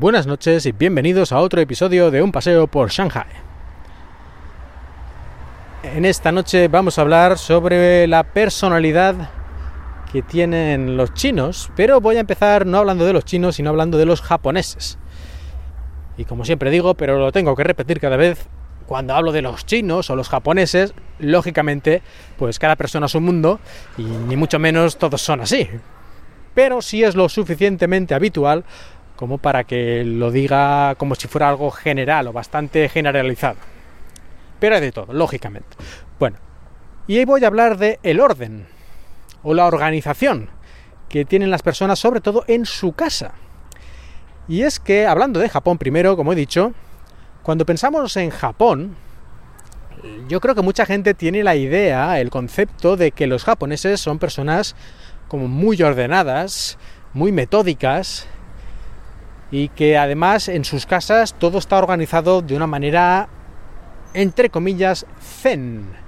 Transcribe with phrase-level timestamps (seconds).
[0.00, 3.26] buenas noches y bienvenidos a otro episodio de Un paseo por Shanghai.
[5.82, 9.28] En esta noche vamos a hablar sobre la personalidad
[10.10, 13.98] que tienen los chinos, pero voy a empezar no hablando de los chinos, sino hablando
[13.98, 14.98] de los japoneses.
[16.16, 18.48] Y como siempre digo, pero lo tengo que repetir cada vez,
[18.86, 22.00] cuando hablo de los chinos o los japoneses, lógicamente,
[22.38, 23.60] pues cada persona es un mundo
[23.98, 25.68] y ni mucho menos todos son así.
[26.54, 28.64] Pero sí es lo suficientemente habitual
[29.20, 33.58] como para que lo diga como si fuera algo general o bastante generalizado.
[34.58, 35.76] Pero hay de todo, lógicamente.
[36.18, 36.38] Bueno,
[37.06, 38.66] y hoy voy a hablar de el orden
[39.42, 40.48] o la organización
[41.10, 43.32] que tienen las personas, sobre todo en su casa.
[44.48, 46.72] Y es que, hablando de Japón primero, como he dicho,
[47.42, 48.96] cuando pensamos en Japón,
[50.28, 54.18] yo creo que mucha gente tiene la idea, el concepto de que los japoneses son
[54.18, 54.76] personas
[55.28, 56.78] como muy ordenadas,
[57.12, 58.26] muy metódicas,
[59.50, 63.28] y que además en sus casas todo está organizado de una manera,
[64.14, 65.98] entre comillas, zen.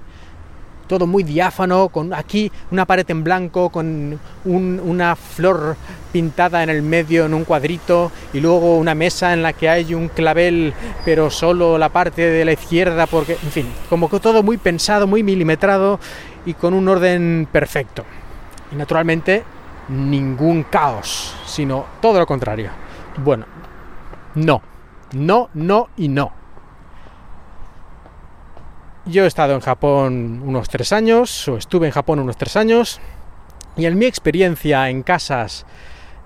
[0.87, 5.77] Todo muy diáfano, con aquí una pared en blanco, con una flor
[6.11, 9.93] pintada en el medio en un cuadrito y luego una mesa en la que hay
[9.93, 10.73] un clavel,
[11.05, 15.07] pero solo la parte de la izquierda, porque, en fin, como que todo muy pensado,
[15.07, 15.99] muy milimetrado
[16.45, 18.03] y con un orden perfecto.
[18.71, 19.43] Y naturalmente,
[19.87, 22.69] ningún caos, sino todo lo contrario.
[23.17, 23.45] Bueno,
[24.35, 24.61] no,
[25.13, 26.31] no, no y no.
[29.05, 33.01] Yo he estado en Japón unos tres años, o estuve en Japón unos tres años,
[33.75, 35.65] y en mi experiencia en casas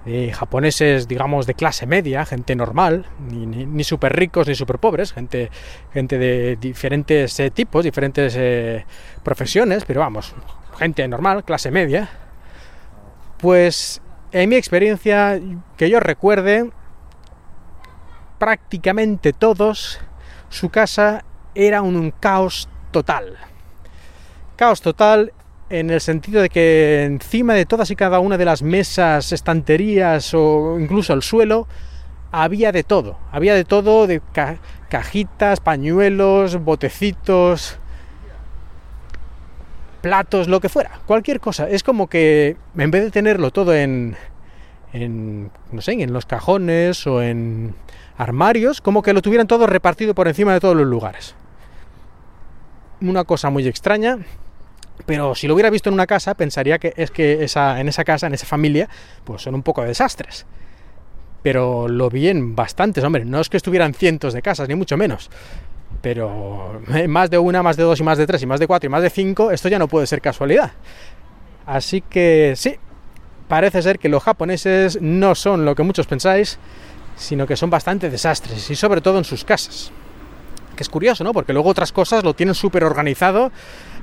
[0.05, 5.11] de japoneses, digamos, de clase media, gente normal, ni, ni, súper ricos ni súper pobres,
[5.11, 5.51] gente,
[5.91, 8.85] gente de diferentes eh, tipos, diferentes eh,
[9.23, 10.33] profesiones, pero vamos,
[10.77, 12.09] gente normal, clase media,
[13.39, 14.01] pues
[14.31, 15.41] en mi experiencia,
[15.75, 16.69] que yo recuerde,
[18.37, 19.99] prácticamente todos,
[20.49, 21.23] su casa
[21.55, 23.37] era un caos total.
[24.55, 25.33] Caos total
[25.69, 30.33] en el sentido de que encima de todas y cada una de las mesas, estanterías
[30.33, 31.67] o incluso el suelo,
[32.31, 33.17] había de todo.
[33.31, 34.21] Había de todo, de
[34.89, 37.79] cajitas, pañuelos, botecitos,
[40.01, 41.69] platos, lo que fuera, cualquier cosa.
[41.69, 44.15] Es como que en vez de tenerlo todo en,
[45.03, 47.73] en no sé, en los cajones o en
[48.17, 51.35] armarios, como que lo tuvieran todo repartido por encima de todos los lugares.
[53.01, 54.19] Una cosa muy extraña,
[55.05, 58.03] pero si lo hubiera visto en una casa, pensaría que es que esa, en esa
[58.03, 58.89] casa, en esa familia,
[59.23, 60.45] pues son un poco de desastres.
[61.43, 64.97] Pero lo vi en bastantes, hombre, no es que estuvieran cientos de casas, ni mucho
[64.97, 65.29] menos.
[66.01, 68.87] Pero más de una, más de dos y más de tres y más de cuatro
[68.87, 70.71] y más de cinco, esto ya no puede ser casualidad.
[71.65, 72.77] Así que sí,
[73.47, 76.59] parece ser que los japoneses no son lo que muchos pensáis,
[77.15, 79.91] sino que son bastante desastres, y sobre todo en sus casas.
[80.75, 81.33] Que es curioso, ¿no?
[81.33, 83.51] Porque luego otras cosas lo tienen súper organizado,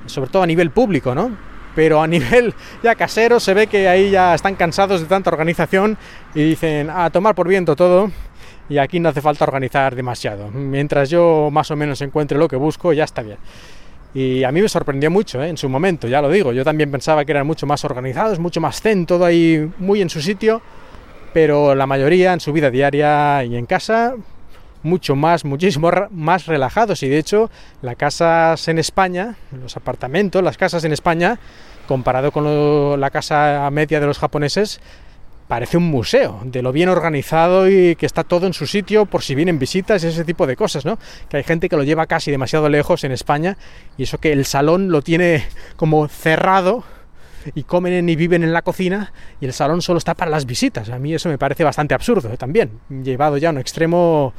[0.06, 1.36] sobre todo a nivel público, ¿no?
[1.74, 5.96] Pero a nivel ya casero se ve que ahí ya están cansados de tanta organización
[6.34, 8.10] y dicen, a tomar por viento todo,
[8.68, 10.50] y aquí no hace falta organizar demasiado.
[10.50, 13.38] Mientras yo más o menos encuentre lo que busco, ya está bien.
[14.14, 15.48] Y a mí me sorprendió mucho ¿eh?
[15.48, 16.52] en su momento, ya lo digo.
[16.52, 20.08] Yo también pensaba que eran mucho más organizados, mucho más zen, todo ahí muy en
[20.08, 20.62] su sitio
[21.34, 24.14] pero la mayoría en su vida diaria y en casa
[24.84, 27.50] mucho más, muchísimo más relajados y de hecho
[27.82, 31.40] las casas en España, los apartamentos, las casas en España,
[31.88, 34.80] comparado con la casa media de los japoneses,
[35.48, 39.22] parece un museo, de lo bien organizado y que está todo en su sitio por
[39.22, 40.98] si vienen visitas y ese tipo de cosas, ¿no?
[41.28, 43.56] Que hay gente que lo lleva casi demasiado lejos en España
[43.96, 45.44] y eso que el salón lo tiene
[45.76, 46.84] como cerrado
[47.54, 50.88] y comen y viven en la cocina y el salón solo está para las visitas.
[50.88, 52.36] A mí eso me parece bastante absurdo ¿eh?
[52.36, 54.32] también, llevado ya a un extremo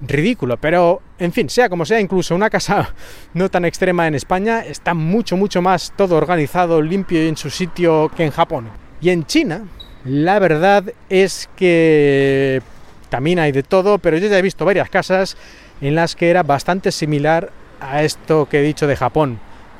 [0.00, 2.94] ridículo, pero en fin, sea como sea, incluso una casa
[3.34, 7.50] no tan extrema en España está mucho, mucho más todo organizado, limpio y en su
[7.50, 8.68] sitio que en Japón.
[9.00, 9.64] Y en China,
[10.04, 12.62] la verdad es que
[13.08, 15.36] también hay de todo, pero yo ya he visto varias casas
[15.80, 17.50] en las que era bastante similar
[17.80, 19.38] a esto que he dicho de Japón.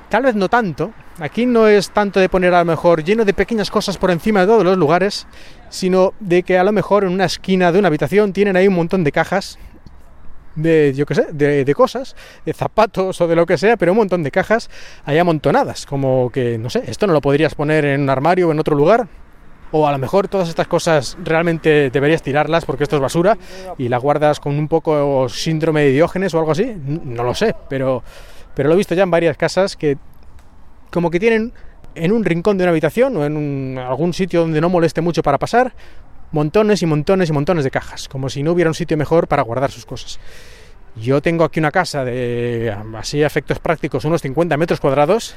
[0.08, 3.34] Tal vez no tanto, Aquí no es tanto de poner a lo mejor lleno de
[3.34, 5.26] pequeñas cosas por encima de todos los lugares,
[5.68, 8.74] sino de que a lo mejor en una esquina de una habitación tienen ahí un
[8.74, 9.58] montón de cajas
[10.54, 12.16] de, yo qué sé, de, cosas,
[12.46, 14.70] de zapatos o de lo que sea, pero un montón de cajas
[15.04, 18.52] ahí amontonadas, como que, no sé, esto no lo podrías poner en un armario o
[18.52, 19.06] en otro lugar,
[19.72, 23.36] o a lo mejor todas estas cosas realmente deberías tirarlas porque esto es basura
[23.78, 27.56] y la guardas con un poco síndrome de Diógenes o algo así, no lo sé,
[27.68, 28.04] pero,
[28.54, 29.96] pero lo he visto ya en varias casas que
[30.90, 31.52] como que tienen
[31.94, 35.38] en un rincón de una habitación o en algún sitio donde no moleste mucho para
[35.38, 35.74] pasar
[36.30, 39.42] montones y montones y montones de cajas, como si no hubiera un sitio mejor para
[39.42, 40.18] guardar sus cosas.
[40.96, 45.36] Yo tengo aquí una casa de, así a efectos prácticos, unos 50 metros cuadrados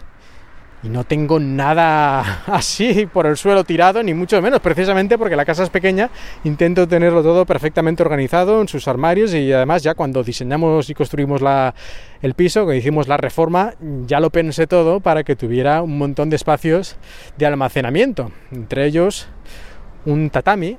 [0.83, 5.45] y no tengo nada así por el suelo tirado, ni mucho menos, precisamente porque la
[5.45, 6.10] casa es pequeña,
[6.44, 11.42] intento tenerlo todo perfectamente organizado en sus armarios y además ya cuando diseñamos y construimos
[11.42, 11.74] la,
[12.22, 13.74] el piso, cuando hicimos la reforma,
[14.06, 16.98] ya lo pensé todo para que tuviera un montón de espacios
[17.38, 19.27] de almacenamiento, entre ellos
[20.06, 20.77] un tatami,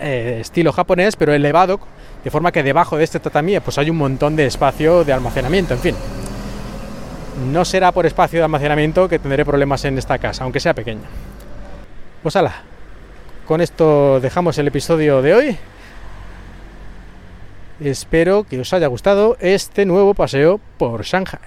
[0.00, 1.80] eh, estilo japonés, pero elevado,
[2.24, 5.74] de forma que debajo de este tatami pues hay un montón de espacio de almacenamiento,
[5.74, 5.94] en fin.
[7.36, 11.06] No será por espacio de almacenamiento que tendré problemas en esta casa, aunque sea pequeña.
[12.22, 12.62] Pues ala,
[13.46, 15.58] con esto dejamos el episodio de hoy.
[17.78, 21.40] Espero que os haya gustado este nuevo paseo por Shanghai.